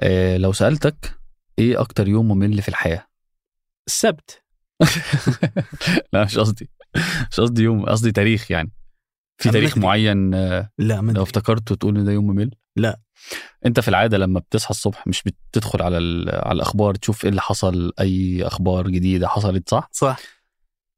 آه 0.00 0.36
لو 0.36 0.52
سألتك 0.52 1.18
إيه 1.58 1.80
أكتر 1.80 2.08
يوم 2.08 2.28
ممل 2.28 2.62
في 2.62 2.68
الحياة؟ 2.68 3.06
السبت. 3.86 4.42
لا 6.12 6.24
مش 6.24 6.38
قصدي. 6.38 6.70
مش 7.30 7.40
قصدي 7.40 7.62
يوم 7.62 7.84
قصدي 7.86 8.12
تاريخ 8.12 8.50
يعني. 8.50 8.72
في 9.42 9.50
تاريخ. 9.50 9.78
معين 9.78 10.34
آه، 10.34 10.70
لا 10.78 11.00
ما 11.00 11.12
لو. 11.12 11.22
افتكرته 11.22 11.74
تقول 11.74 11.98
إن 11.98 12.04
ده 12.04 12.12
يوم 12.12 12.26
ممل؟ 12.26 12.50
لا. 12.76 13.00
أنت 13.66 13.80
في 13.80 13.88
العادة 13.88 14.18
لما 14.18 14.40
بتصحى 14.40 14.70
الصبح 14.70 15.06
مش 15.06 15.22
بتدخل 15.22 15.82
على 15.82 15.98
ال- 15.98 16.30
على 16.46 16.52
الأخبار 16.56 16.94
تشوف 16.94 17.24
إيه 17.24 17.30
اللي 17.30 17.40
حصل 17.40 17.92
أي 18.00 18.46
أخبار 18.46 18.88
جديدة 18.88 19.28
حصلت 19.28 19.68
صح؟ 19.70 19.88
صح. 19.92 20.18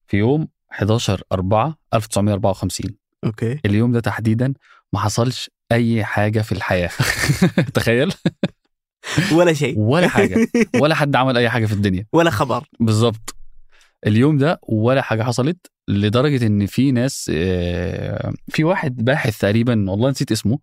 في 0.07 0.17
يوم 0.17 0.49
11 0.73 1.23
4 1.33 1.79
1954 1.95 2.97
أوكي. 3.25 3.61
اليوم 3.67 3.93
ده 3.93 4.01
تحديدا 4.01 4.55
ما 4.93 5.01
حصلش 5.01 5.51
أي 5.73 6.05
حاجة 6.05 6.41
في 6.41 6.53
الحياة. 6.53 6.91
تخيل. 7.75 8.13
ولا 9.33 9.53
شيء. 9.53 9.79
ولا 9.79 10.09
حاجة. 10.09 10.49
ولا 10.83 10.95
حد 10.95 11.17
عمل 11.17 11.37
أي 11.37 11.51
حاجة 11.51 11.67
في 11.67 11.73
الدنيا. 11.73 12.07
ولا 12.13 12.31
خبر. 12.31 12.65
بالظبط. 12.81 13.37
اليوم 14.07 14.39
ده 14.39 14.61
ولا 14.69 15.03
حاجة 15.03 15.23
حصلت 15.23 15.57
لدرجة 15.89 16.47
إن 16.47 16.67
في 16.67 16.93
ناس 16.93 17.31
آه، 17.35 18.33
في 18.49 18.65
واحد 18.65 18.97
باحث 19.05 19.39
تقريبا 19.39 19.91
والله 19.91 20.11
نسيت 20.11 20.33
اسمه 20.33 20.59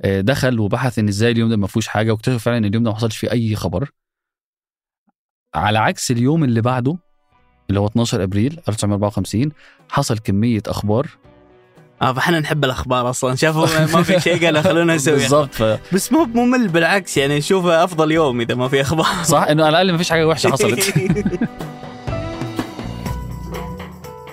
آه، 0.00 0.20
دخل 0.20 0.60
وبحث 0.60 0.98
إن 0.98 1.08
إزاي 1.08 1.30
اليوم 1.32 1.50
ده 1.50 1.56
ما 1.56 1.66
فيهوش 1.66 1.88
حاجة 1.88 2.12
واكتشف 2.12 2.42
فعلا 2.44 2.58
إن 2.58 2.64
اليوم 2.64 2.84
ده 2.84 2.90
ما 2.90 2.96
حصلش 2.96 3.16
فيه 3.16 3.30
أي 3.30 3.56
خبر. 3.56 3.90
على 5.54 5.78
عكس 5.78 6.10
اليوم 6.10 6.44
اللي 6.44 6.60
بعده 6.60 6.96
اللي 7.70 7.80
هو 7.80 7.86
12 7.86 8.22
أبريل 8.22 8.60
1954 8.68 9.52
حصل 9.88 10.18
كمية 10.18 10.62
أخبار 10.66 11.08
آه 12.02 12.12
فاحنا 12.12 12.40
نحب 12.40 12.64
الأخبار 12.64 13.10
أصلا. 13.10 13.34
شافوا 13.36 13.86
ما 13.96 14.02
في 14.02 14.20
شيء 14.20 14.44
قالوا 14.46 14.62
خلونا 14.62 14.94
نسوي 14.94 15.14
بالظبط 15.14 15.54
ف- 15.54 15.78
بس 15.94 16.12
مو 16.12 16.24
ممل 16.24 16.68
بالعكس 16.68 17.16
يعني 17.16 17.38
نشوفه 17.38 17.84
أفضل 17.84 18.12
يوم 18.12 18.40
إذا 18.40 18.54
ما 18.54 18.68
في 18.68 18.80
أخبار. 18.80 19.06
صح 19.24 19.42
إنه 19.42 19.64
على 19.64 19.70
الأقل 19.70 19.92
ما 19.92 19.98
فيش 19.98 20.10
حاجة 20.10 20.26
وحشة 20.28 20.50
حصلت. 20.50 20.94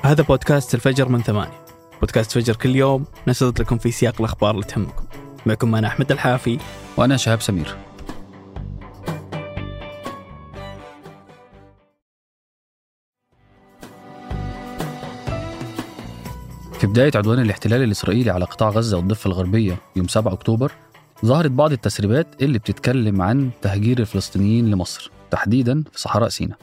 هذا 0.04 0.24
بودكاست 0.24 0.76
الفجر 0.76 1.10
من 1.10 1.22
ثمانية. 1.22 1.66
بودكاست 2.02 2.32
فجر 2.32 2.56
كل 2.56 2.76
يوم 2.76 3.06
نسرد 3.28 3.62
لكم 3.62 3.78
في 3.78 3.92
سياق 3.92 4.14
الأخبار 4.20 4.52
اللي 4.56 4.66
تهمكم. 4.66 5.04
معكم 5.46 5.76
أنا 5.76 5.88
أحمد 5.88 6.12
الحافي. 6.12 6.58
وأنا 6.98 7.18
شهاب 7.18 7.42
سمير. 7.42 7.76
في 16.80 16.88
بداية 16.88 17.12
عدوان 17.16 17.40
الاحتلال 17.40 17.84
الإسرائيلي 17.84 18.30
على 18.32 18.46
قطاع 18.46 18.70
غزة 18.70 18.98
والضفة 18.98 19.28
الغربية 19.28 19.78
يوم 19.96 20.08
7 20.08 20.34
أكتوبر 20.34 20.72
ظهرت 21.26 21.52
بعض 21.52 21.72
التسريبات 21.72 22.28
اللي 22.42 22.60
بتتكلم 22.60 23.22
عن 23.22 23.50
تهجير 23.62 24.00
الفلسطينيين 24.00 24.72
لمصر 24.72 25.12
تحديدا 25.32 25.84
في 25.92 26.00
صحراء 26.00 26.30
سيناء. 26.30 26.58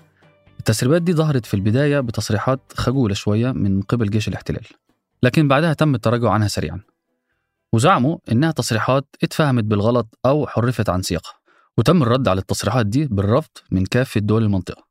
التسريبات 0.58 1.02
دي 1.02 1.12
ظهرت 1.12 1.46
في 1.46 1.54
البداية 1.54 2.00
بتصريحات 2.00 2.60
خجولة 2.76 3.14
شوية 3.14 3.52
من 3.52 3.82
قبل 3.82 4.10
جيش 4.10 4.28
الاحتلال 4.28 4.66
لكن 5.22 5.48
بعدها 5.48 5.72
تم 5.72 5.94
التراجع 5.94 6.30
عنها 6.30 6.48
سريعا. 6.48 6.80
وزعموا 7.72 8.18
إنها 8.32 8.50
تصريحات 8.50 9.06
اتفهمت 9.22 9.64
بالغلط 9.64 10.18
أو 10.26 10.46
حرفت 10.46 10.88
عن 10.88 11.02
سياقها 11.02 11.34
وتم 11.78 12.02
الرد 12.02 12.28
على 12.28 12.40
التصريحات 12.40 12.86
دي 12.86 13.04
بالرفض 13.06 13.50
من 13.70 13.84
كافة 13.86 14.20
دول 14.20 14.42
المنطقة. 14.42 14.83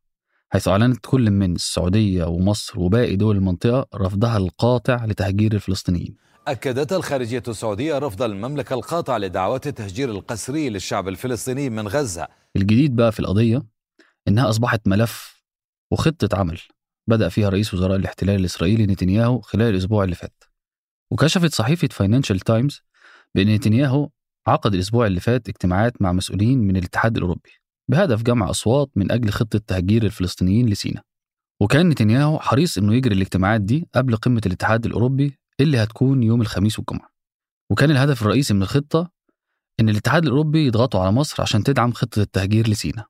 حيث 0.54 0.68
أعلنت 0.68 1.00
كل 1.06 1.32
من 1.32 1.56
السعودية 1.56 2.26
ومصر 2.26 2.80
وباقي 2.80 3.16
دول 3.16 3.36
المنطقة 3.36 3.88
رفضها 3.96 4.38
القاطع 4.38 5.06
لتهجير 5.06 5.54
الفلسطينيين. 5.54 6.16
أكدت 6.48 6.94
الخارجية 6.94 7.44
السعودية 7.48 7.98
رفض 7.98 8.22
المملكة 8.22 8.74
القاطع 8.74 9.18
لدعوات 9.18 9.68
التهجير 9.68 10.12
القسري 10.12 10.70
للشعب 10.70 11.08
الفلسطيني 11.08 11.70
من 11.70 11.88
غزة. 11.88 12.28
الجديد 12.56 12.96
بقى 12.96 13.12
في 13.12 13.20
القضية 13.20 13.64
إنها 14.28 14.50
أصبحت 14.50 14.88
ملف 14.88 15.44
وخطة 15.92 16.38
عمل 16.38 16.60
بدأ 17.08 17.30
فيها 17.30 17.50
رئيس 17.50 17.74
وزراء 17.74 17.96
الاحتلال 17.96 18.40
الإسرائيلي 18.40 18.86
نتنياهو 18.86 19.42
خلال 19.42 19.70
الأسبوع 19.70 20.04
اللي 20.04 20.16
فات. 20.16 20.44
وكشفت 21.12 21.54
صحيفة 21.54 21.88
فاينانشال 21.92 22.40
تايمز 22.40 22.82
بأن 23.36 23.56
نتنياهو 23.56 24.10
عقد 24.48 24.74
الأسبوع 24.74 25.08
اللي 25.08 25.20
فات 25.20 25.50
اجتماعات 25.50 26.02
مع 26.02 26.12
مسؤولين 26.12 26.60
من 26.60 26.78
الاتحاد 26.78 27.18
الأوروبي. 27.18 27.63
بهدف 27.88 28.22
جمع 28.24 28.50
أصوات 28.50 28.92
من 28.96 29.12
أجل 29.12 29.30
خطة 29.30 29.60
تهجير 29.68 30.04
الفلسطينيين 30.04 30.70
لسيناء 30.70 31.04
وكان 31.62 31.90
نتنياهو 31.90 32.40
حريص 32.40 32.78
إنه 32.78 32.94
يجري 32.96 33.16
الاجتماعات 33.16 33.62
دي 33.62 33.88
قبل 33.96 34.16
قمة 34.16 34.42
الاتحاد 34.46 34.86
الأوروبي 34.86 35.40
اللي 35.60 35.84
هتكون 35.84 36.24
يوم 36.24 36.42
الخميس 36.42 36.80
والجمعة. 36.80 37.10
وكان 37.70 37.92
الهدف 37.92 38.22
الرئيسي 38.22 38.54
من 38.54 38.62
الخطة 38.62 39.12
إن 39.80 39.90
الاتحاد 39.90 40.24
الأوروبي 40.24 40.68
يضغطوا 40.68 41.00
على 41.00 41.12
مصر 41.12 41.42
عشان 41.42 41.64
تدعم 41.64 41.92
خطة 41.92 42.22
التهجير 42.22 42.68
لسيناء 42.70 43.06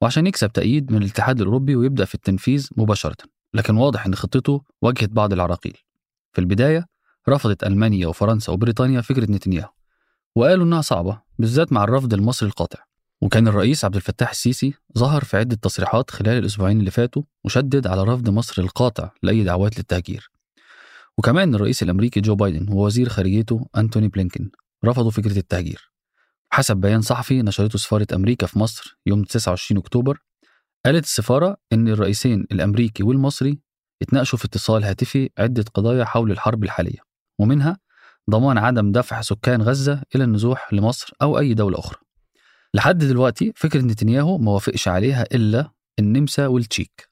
وعشان 0.00 0.26
يكسب 0.26 0.52
تأييد 0.52 0.92
من 0.92 1.02
الاتحاد 1.02 1.40
الأوروبي 1.40 1.76
ويبدأ 1.76 2.04
في 2.04 2.14
التنفيذ 2.14 2.68
مباشرة. 2.76 3.16
لكن 3.54 3.76
واضح 3.76 4.06
إن 4.06 4.14
خطته 4.14 4.62
واجهت 4.82 5.10
بعض 5.10 5.32
العراقيل. 5.32 5.76
في 6.32 6.40
البداية 6.40 6.86
رفضت 7.28 7.64
ألمانيا 7.64 8.06
وفرنسا 8.06 8.52
وبريطانيا 8.52 9.00
فكرة 9.00 9.30
نتنياهو 9.30 9.70
وقالوا 10.36 10.64
إنها 10.64 10.80
صعبة 10.80 11.20
بالذات 11.38 11.72
مع 11.72 11.84
الرفض 11.84 12.14
المصري 12.14 12.48
القاطع. 12.48 12.78
وكان 13.22 13.48
الرئيس 13.48 13.84
عبد 13.84 13.94
الفتاح 13.96 14.30
السيسي 14.30 14.74
ظهر 14.98 15.24
في 15.24 15.36
عدة 15.36 15.56
تصريحات 15.56 16.10
خلال 16.10 16.38
الأسبوعين 16.38 16.80
اللي 16.80 16.90
فاتوا 16.90 17.22
وشدد 17.44 17.86
على 17.86 18.02
رفض 18.02 18.28
مصر 18.28 18.62
القاطع 18.62 19.10
لأي 19.22 19.44
دعوات 19.44 19.78
للتهجير. 19.78 20.30
وكمان 21.18 21.54
الرئيس 21.54 21.82
الأمريكي 21.82 22.20
جو 22.20 22.34
بايدن 22.34 22.72
ووزير 22.72 23.08
خارجيته 23.08 23.66
أنتوني 23.76 24.08
بلينكين 24.08 24.50
رفضوا 24.84 25.10
فكرة 25.10 25.38
التهجير. 25.38 25.92
حسب 26.50 26.76
بيان 26.76 27.00
صحفي 27.00 27.42
نشرته 27.42 27.78
سفارة 27.78 28.06
أمريكا 28.14 28.46
في 28.46 28.58
مصر 28.58 28.98
يوم 29.06 29.24
29 29.24 29.78
أكتوبر 29.78 30.18
قالت 30.86 31.04
السفارة 31.04 31.56
إن 31.72 31.88
الرئيسين 31.88 32.46
الأمريكي 32.52 33.02
والمصري 33.02 33.58
اتناقشوا 34.02 34.38
في 34.38 34.44
اتصال 34.44 34.84
هاتفي 34.84 35.30
عدة 35.38 35.64
قضايا 35.74 36.04
حول 36.04 36.30
الحرب 36.30 36.64
الحالية 36.64 36.98
ومنها 37.38 37.78
ضمان 38.30 38.58
عدم 38.58 38.92
دفع 38.92 39.20
سكان 39.20 39.62
غزة 39.62 40.02
إلى 40.14 40.24
النزوح 40.24 40.72
لمصر 40.72 41.12
أو 41.22 41.38
أي 41.38 41.54
دولة 41.54 41.78
أخرى. 41.78 42.01
لحد 42.74 42.98
دلوقتي 42.98 43.52
فكرة 43.56 43.80
نتنياهو 43.80 44.38
ما 44.38 44.52
وافقش 44.52 44.88
عليها 44.88 45.24
إلا 45.34 45.70
النمسا 45.98 46.46
والتشيك. 46.46 47.08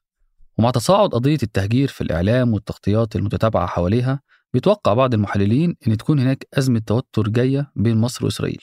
ومع 0.57 0.71
تصاعد 0.71 1.09
قضية 1.09 1.37
التهجير 1.43 1.87
في 1.87 2.01
الإعلام 2.01 2.53
والتغطيات 2.53 3.15
المتتابعة 3.15 3.67
حواليها 3.67 4.21
بيتوقع 4.53 4.93
بعض 4.93 5.13
المحللين 5.13 5.75
أن 5.87 5.97
تكون 5.97 6.19
هناك 6.19 6.47
أزمة 6.53 6.79
توتر 6.79 7.29
جاية 7.29 7.71
بين 7.75 7.97
مصر 7.97 8.25
وإسرائيل 8.25 8.61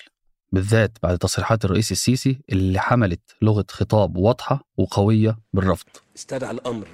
بالذات 0.52 0.98
بعد 1.02 1.18
تصريحات 1.18 1.64
الرئيس 1.64 1.92
السيسي 1.92 2.40
اللي 2.52 2.80
حملت 2.80 3.20
لغة 3.42 3.64
خطاب 3.70 4.16
واضحة 4.16 4.64
وقوية 4.76 5.38
بالرفض. 5.52 5.86
استدعى 6.16 6.50
الأمر 6.50 6.86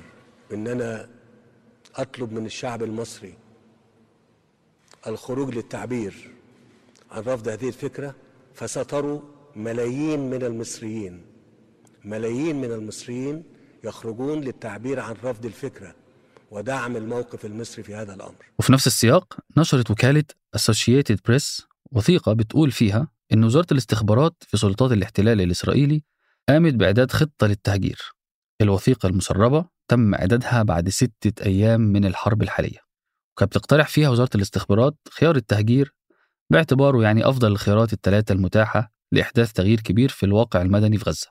إن 0.52 0.66
أنا 0.66 1.08
أطلب 1.96 2.32
من 2.32 2.46
الشعب 2.46 2.82
المصري 2.82 3.34
الخروج 5.06 5.54
للتعبير 5.54 6.30
عن 7.10 7.22
رفض 7.22 7.48
هذه 7.48 7.68
الفكرة 7.68 8.14
فستروا 8.54 9.20
ملايين 9.56 10.30
من 10.30 10.42
المصريين 10.42 11.22
ملايين 12.04 12.60
من 12.60 12.72
المصريين 12.72 13.42
يخرجون 13.84 14.40
للتعبير 14.40 15.00
عن 15.00 15.14
رفض 15.24 15.46
الفكرة 15.46 15.94
ودعم 16.50 16.96
الموقف 16.96 17.44
المصري 17.44 17.82
في 17.82 17.94
هذا 17.94 18.14
الأمر. 18.14 18.34
وفي 18.58 18.72
نفس 18.72 18.86
السياق 18.86 19.36
نشرت 19.56 19.90
وكالة 19.90 20.24
Associated 20.56 21.16
Press 21.28 21.64
وثيقة 21.92 22.32
بتقول 22.32 22.70
فيها 22.70 23.08
إن 23.32 23.44
وزارة 23.44 23.66
الاستخبارات 23.72 24.34
في 24.40 24.56
سلطات 24.56 24.92
الاحتلال 24.92 25.40
الإسرائيلي 25.40 26.02
قامت 26.48 26.74
بإعداد 26.74 27.10
خطة 27.10 27.46
للتهجير. 27.46 27.98
الوثيقة 28.60 29.06
المسربة 29.06 29.64
تم 29.88 30.14
إعدادها 30.14 30.62
بعد 30.62 30.88
ستة 30.88 31.44
أيام 31.46 31.80
من 31.80 32.04
الحرب 32.04 32.42
الحالية. 32.42 32.78
وكانت 33.36 33.50
بتقترح 33.50 33.88
فيها 33.88 34.08
وزارة 34.08 34.30
الاستخبارات 34.34 34.96
خيار 35.10 35.36
التهجير 35.36 35.94
باعتباره 36.50 37.02
يعني 37.02 37.28
أفضل 37.28 37.52
الخيارات 37.52 37.92
الثلاثة 37.92 38.32
المتاحة 38.32 38.93
لإحداث 39.14 39.52
تغيير 39.52 39.80
كبير 39.80 40.08
في 40.08 40.26
الواقع 40.26 40.62
المدني 40.62 40.98
في 40.98 41.04
غزة. 41.10 41.26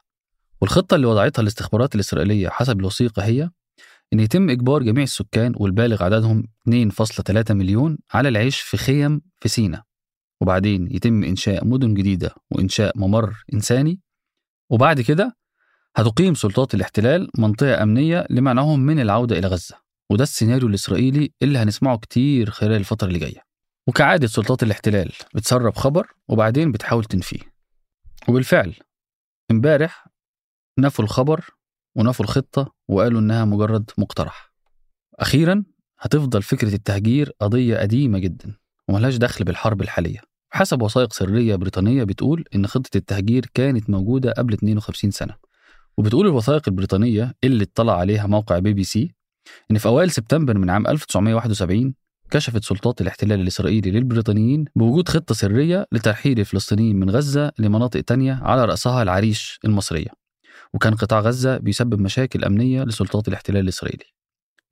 والخطة 0.62 0.96
اللي 0.96 1.08
وضعتها 1.08 1.42
الاستخبارات 1.42 1.96
الإسرائيلية 1.96 2.50
حسب 2.50 2.80
الوثيقة 2.80 3.24
هي 3.26 3.50
إن 4.14 4.20
يتم 4.20 4.50
إجبار 4.50 4.84
جميع 4.84 5.04
السكان 5.04 5.54
والبالغ 5.58 6.04
عددهم 6.04 6.44
2.3 6.70 7.52
مليون 7.52 7.98
على 8.14 8.30
العيش 8.30 8.60
في 8.60 8.78
خيم 8.78 9.22
في 9.40 9.50
سيناء 9.50 9.84
وبعدين 10.42 10.88
يتم 10.92 11.24
إنشاء 11.24 11.66
مدن 11.66 11.94
جديدة 11.94 12.36
وإنشاء 12.52 12.98
ممر 12.98 13.44
إنساني. 13.54 14.00
وبعد 14.70 15.02
كده 15.02 15.38
هتقيم 15.96 16.34
سلطات 16.34 16.74
الاحتلال 16.74 17.30
منطقة 17.38 17.84
أمنية 17.84 18.28
لمنعهم 18.30 18.80
من 18.80 19.00
العودة 19.00 19.40
إلى 19.40 19.48
غزة. 19.48 19.76
وده 20.10 20.24
السيناريو 20.24 20.68
الإسرائيلي 20.68 21.34
اللي 21.42 21.60
هنسمعه 21.60 21.98
كتير 21.98 22.50
خلال 22.50 22.72
الفترة 22.74 23.08
اللي 23.08 23.20
جاية. 23.20 23.44
وكعادة 23.88 24.28
سلطات 24.28 24.64
الاحتلال 24.64 25.12
بتسرب 25.36 25.76
خبر 25.76 26.08
وبعدين 26.28 26.72
بتحاول 26.72 27.04
تنفيه. 27.06 27.53
وبالفعل 28.30 28.76
امبارح 29.52 30.08
نفوا 30.80 31.06
الخبر 31.06 31.46
ونفوا 31.96 32.26
الخطة 32.26 32.74
وقالوا 32.88 33.20
إنها 33.20 33.46
مجرد 33.46 33.92
مقترح. 33.98 34.54
أخيرا 35.20 35.64
هتفضل 36.00 36.42
فكرة 36.42 36.76
التهجير 36.76 37.32
قضية 37.42 37.78
قديمة 37.78 38.20
جدا 38.20 38.56
وملهاش 38.90 39.16
دخل 39.16 39.46
بالحرب 39.46 39.82
الحالية. 39.82 40.20
حسب 40.54 40.82
وثائق 40.82 41.14
سرية 41.14 41.56
بريطانية 41.56 42.04
بتقول 42.04 42.46
إن 42.56 42.68
خطة 42.68 42.98
التهجير 42.98 43.46
كانت 43.54 43.90
موجودة 43.90 44.32
قبل 44.32 44.54
52 44.54 45.12
سنة. 45.12 45.36
وبتقول 45.98 46.28
الوثائق 46.28 46.62
البريطانية 46.68 47.34
اللي 47.44 47.64
اطلع 47.64 47.98
عليها 47.98 48.28
موقع 48.28 48.60
بي 48.60 48.74
بي 48.74 48.84
سي 48.84 49.16
إن 49.72 49.78
في 49.78 49.86
أوائل 49.86 50.12
سبتمبر 50.12 50.58
من 50.58 50.70
عام 50.70 50.88
1971 50.88 51.94
كشفت 52.34 52.64
سلطات 52.64 53.02
الاحتلال 53.02 53.42
الإسرائيلي 53.42 53.92
للبريطانيين 53.92 54.66
بوجود 54.76 55.10
خطة 55.10 55.36
سرية 55.36 55.88
لترحيل 55.92 56.40
الفلسطينيين 56.40 56.96
من 57.00 57.10
غزة 57.10 57.52
لمناطق 57.60 58.02
تانية 58.02 58.40
على 58.42 58.66
رأسها 58.66 59.04
العريش 59.04 59.60
المصرية. 59.66 60.08
وكان 60.74 60.96
قطاع 60.96 61.20
غزة 61.20 61.58
بيسبب 61.58 62.00
مشاكل 62.00 62.46
أمنية 62.46 62.84
لسلطات 62.84 63.28
الاحتلال 63.28 63.60
الإسرائيلي. 63.60 64.06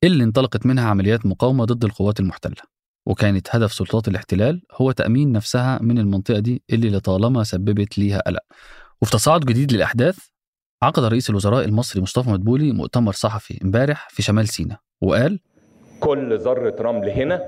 اللي 0.03 0.23
انطلقت 0.23 0.65
منها 0.65 0.89
عمليات 0.89 1.25
مقاومة 1.25 1.65
ضد 1.65 1.85
القوات 1.85 2.19
المحتلة. 2.19 2.55
وكانت 3.05 3.55
هدف 3.55 3.73
سلطات 3.73 4.07
الاحتلال 4.07 4.61
هو 4.73 4.91
تأمين 4.91 5.31
نفسها 5.31 5.79
من 5.81 5.99
المنطقة 5.99 6.39
دي 6.39 6.63
اللي 6.69 6.89
لطالما 6.89 7.43
سببت 7.43 7.97
ليها 7.97 8.19
قلق. 8.19 8.43
وفي 9.01 9.11
تصاعد 9.11 9.41
جديد 9.41 9.73
للأحداث 9.73 10.17
عقد 10.83 11.03
رئيس 11.03 11.29
الوزراء 11.29 11.65
المصري 11.65 12.01
مصطفى 12.01 12.29
مدبولي 12.29 12.71
مؤتمر 12.71 13.11
صحفي 13.11 13.59
امبارح 13.63 14.07
في 14.09 14.21
شمال 14.21 14.47
سيناء 14.47 14.79
وقال 15.01 15.39
كل 16.01 16.37
ذرة 16.37 16.75
رمل 16.81 17.09
هنا 17.09 17.41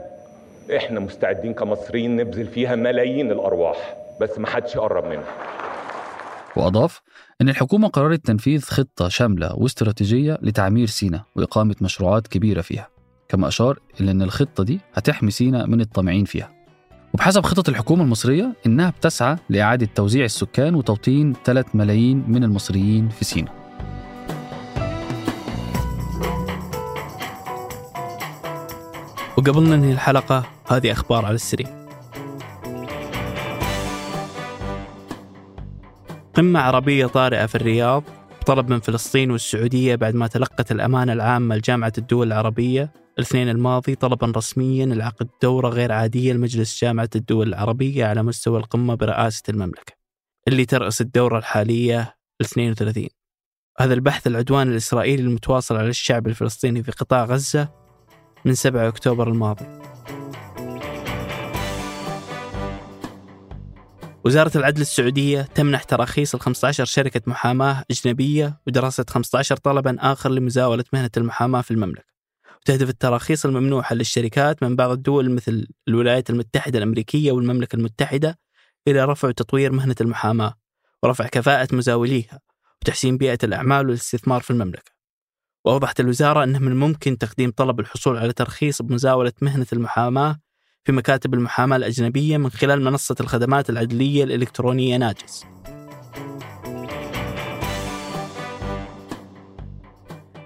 إحنا 0.77 0.99
مستعدين 0.99 1.53
كمصريين 1.53 2.15
نبذل 2.15 2.47
فيها 2.47 2.75
ملايين 2.75 3.31
الأرواح 3.31 3.95
بس 4.21 4.39
ما 4.39 4.47
حدش 4.47 4.75
يقرب 4.75 5.05
منها. 5.05 5.33
وأضاف 6.55 7.01
أن 7.41 7.49
الحكومة 7.49 7.87
قررت 7.87 8.25
تنفيذ 8.25 8.61
خطة 8.61 9.07
شاملة 9.09 9.55
واستراتيجية 9.55 10.37
لتعمير 10.41 10.87
سيناء 10.87 11.21
وإقامة 11.35 11.75
مشروعات 11.81 12.27
كبيرة 12.27 12.61
فيها 12.61 12.87
كما 13.29 13.47
أشار 13.47 13.79
إلى 14.01 14.11
أن 14.11 14.21
الخطة 14.21 14.63
دي 14.63 14.79
هتحمي 14.93 15.31
سيناء 15.31 15.67
من 15.67 15.81
الطامعين 15.81 16.25
فيها. 16.25 16.51
وبحسب 17.13 17.41
خطط 17.43 17.69
الحكومة 17.69 18.03
المصرية 18.03 18.53
إنها 18.65 18.89
بتسعى 18.89 19.35
لإعادة 19.49 19.87
توزيع 19.95 20.25
السكان 20.25 20.75
وتوطين 20.75 21.33
3 21.45 21.69
ملايين 21.73 22.23
من 22.27 22.43
المصريين 22.43 23.09
في 23.09 23.25
سيناء 23.25 23.62
وقبل 29.37 29.63
ننهي 29.63 29.91
الحلقة 29.91 30.45
هذه 30.67 30.91
أخبار 30.91 31.25
على 31.25 31.35
السريع. 31.35 31.83
قمة 36.33 36.59
عربية 36.59 37.05
طارئة 37.05 37.45
في 37.45 37.55
الرياض 37.55 38.03
طلب 38.45 38.69
من 38.69 38.79
فلسطين 38.79 39.31
والسعودية 39.31 39.95
بعد 39.95 40.15
ما 40.15 40.27
تلقت 40.27 40.71
الأمانة 40.71 41.13
العامة 41.13 41.55
لجامعة 41.55 41.93
الدول 41.97 42.27
العربية. 42.27 42.93
الاثنين 43.17 43.49
الماضي 43.49 43.95
طلبا 43.95 44.33
رسميا 44.35 44.85
لعقد 44.85 45.27
دورة 45.41 45.69
غير 45.69 45.91
عادية 45.91 46.33
لمجلس 46.33 46.81
جامعة 46.81 47.09
الدول 47.15 47.47
العربية 47.47 48.05
على 48.05 48.23
مستوى 48.23 48.59
القمة 48.59 48.95
برئاسة 48.95 49.43
المملكة. 49.49 49.93
اللي 50.47 50.65
ترأس 50.65 51.01
الدورة 51.01 51.37
الحالية 51.37 52.15
32 52.41 53.07
هذا 53.79 53.93
البحث 53.93 54.27
العدوان 54.27 54.71
الإسرائيلي 54.71 55.21
المتواصل 55.21 55.75
على 55.75 55.89
الشعب 55.89 56.27
الفلسطيني 56.27 56.83
في 56.83 56.91
قطاع 56.91 57.25
غزة 57.25 57.82
من 58.45 58.53
7 58.53 58.87
أكتوبر 58.87 59.27
الماضي. 59.27 59.65
وزارة 64.25 64.57
العدل 64.57 64.81
السعودية 64.81 65.41
تمنح 65.41 65.83
تراخيص 65.83 66.35
ل 66.35 66.39
15 66.39 66.85
شركة 66.85 67.21
محاماة 67.27 67.83
أجنبية 67.91 68.61
ودراسة 68.67 69.05
15 69.09 69.57
طلبا 69.57 69.97
آخر 69.99 70.31
لمزاولة 70.31 70.83
مهنة 70.93 71.09
المحاماة 71.17 71.61
في 71.61 71.71
المملكة. 71.71 72.13
وتهدف 72.61 72.89
التراخيص 72.89 73.45
الممنوحة 73.45 73.95
للشركات 73.95 74.63
من 74.63 74.75
بعض 74.75 74.91
الدول 74.91 75.31
مثل 75.31 75.67
الولايات 75.87 76.29
المتحدة 76.29 76.77
الأمريكية 76.77 77.31
والمملكة 77.31 77.75
المتحدة 77.75 78.39
إلى 78.87 79.05
رفع 79.05 79.27
وتطوير 79.27 79.71
مهنة 79.71 79.95
المحاماة 80.01 80.53
ورفع 81.03 81.27
كفاءة 81.27 81.75
مزاوليها 81.75 82.39
وتحسين 82.81 83.17
بيئة 83.17 83.37
الأعمال 83.43 83.85
والاستثمار 83.85 84.41
في 84.41 84.51
المملكة. 84.51 84.92
وأوضحت 85.65 85.99
الوزارة 85.99 86.43
أنه 86.43 86.59
من 86.59 86.67
الممكن 86.67 87.17
تقديم 87.17 87.51
طلب 87.51 87.79
الحصول 87.79 88.17
على 88.17 88.33
ترخيص 88.33 88.81
بمزاولة 88.81 89.33
مهنة 89.41 89.65
المحاماة 89.73 90.39
في 90.83 90.91
مكاتب 90.91 91.33
المحاماة 91.33 91.77
الأجنبية 91.77 92.37
من 92.37 92.49
خلال 92.49 92.81
منصة 92.81 93.15
الخدمات 93.19 93.69
العدلية 93.69 94.23
الإلكترونية 94.23 94.97
ناجز. 94.97 95.45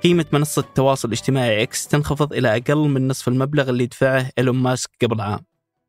قيمة 0.04 0.26
منصة 0.34 0.60
التواصل 0.60 1.08
الاجتماعي 1.08 1.64
إكس 1.64 1.88
تنخفض 1.88 2.34
إلى 2.34 2.58
أقل 2.58 2.78
من 2.90 3.08
نصف 3.08 3.28
المبلغ 3.28 3.70
اللي 3.70 3.86
دفعه 3.86 4.30
إيلون 4.38 4.56
ماسك 4.56 4.90
قبل 5.02 5.22
عام. 5.22 5.40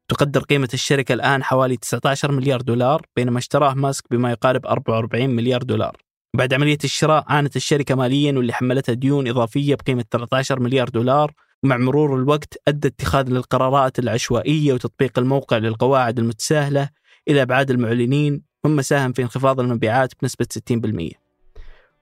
تقدر 0.09 0.41
قيمة 0.41 0.69
الشركة 0.75 1.13
الآن 1.13 1.45
حوالي 1.45 1.77
19 1.77 2.33
مليار 2.33 2.61
دولار 2.61 3.07
بينما 3.17 3.39
اشتراه 3.39 3.75
ماسك 3.75 4.05
بما 4.11 4.31
يقارب 4.31 4.67
44 4.67 5.31
مليار 5.31 5.63
دولار. 5.63 6.08
بعد 6.39 6.55
عملية 6.55 6.79
الشراء 6.85 7.25
عانت 7.29 7.57
الشركة 7.57 7.95
ماليا 7.95 8.33
واللي 8.33 8.53
حملتها 8.53 8.93
ديون 8.93 9.29
إضافية 9.29 9.75
بقيمة 9.75 10.05
13 10.11 10.61
مليار 10.61 10.89
دولار 10.89 11.33
ومع 11.63 11.77
مرور 11.77 12.17
الوقت 12.17 12.55
أدى 12.69 12.89
اتخاذ 12.89 13.29
للقرارات 13.29 13.99
العشوائية 13.99 14.73
وتطبيق 14.73 15.19
الموقع 15.19 15.57
للقواعد 15.57 16.19
المتساهلة 16.19 16.89
إلى 17.29 17.43
أبعاد 17.43 17.71
المعلنين 17.71 18.43
مما 18.65 18.83
ساهم 18.83 19.13
في 19.13 19.23
انخفاض 19.23 19.61
المبيعات 19.61 20.13
بنسبة 20.23 20.47
60%. 20.55 20.61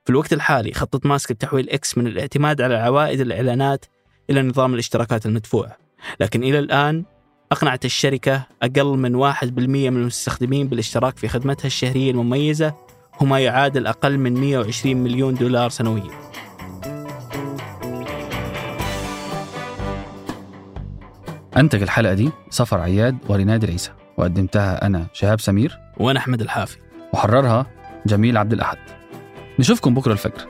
في 0.05 0.11
الوقت 0.11 0.33
الحالي 0.33 0.73
خطط 0.73 1.07
ماسك 1.07 1.33
لتحويل 1.33 1.71
إكس 1.71 1.99
من 1.99 2.07
الاعتماد 2.07 2.61
على 2.61 2.75
عوائد 2.75 3.21
الإعلانات 3.21 3.85
إلى 4.31 4.43
نظام 4.43 4.75
الاشتراكات 4.75 5.27
المدفوعة 5.27 5.77
لكن 6.21 6.43
إلى 6.43 6.59
الآن 6.59 7.05
أقنعت 7.53 7.85
الشركة 7.85 8.47
أقل 8.63 8.99
من 8.99 9.33
1% 9.33 9.45
من 9.45 9.87
المستخدمين 9.97 10.69
بالاشتراك 10.69 11.19
في 11.19 11.29
خدمتها 11.29 11.67
الشهرية 11.67 12.11
المميزة 12.11 12.86
وما 13.21 13.41
يعادل 13.41 13.87
أقل 13.87 14.19
من 14.19 14.41
120 14.41 14.97
مليون 14.97 15.35
دولار 15.35 15.71
سنويا. 15.71 16.11
أنتج 21.57 21.83
الحلقة 21.83 22.15
دي 22.15 22.31
سفر 22.51 22.81
عياد 22.81 23.19
وريناد 23.29 23.65
العيسى 23.65 23.91
وقدمتها 24.17 24.87
أنا 24.87 25.07
شهاب 25.13 25.41
سمير 25.41 25.79
وأنا 25.97 26.19
أحمد 26.19 26.41
الحافي. 26.41 26.79
وحررها 27.13 27.67
جميل 28.07 28.37
عبد 28.37 28.53
الأحد. 28.53 28.79
نشوفكم 29.59 29.95
بكرة 29.95 30.13
الفجر. 30.13 30.47